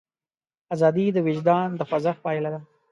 [0.75, 2.59] ازادي د وجدان د خوځښت پایله ده.